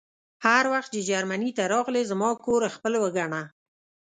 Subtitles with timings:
[0.45, 3.41] هر وخت چې جرمني ته راغلې زما کور خپل وګڼه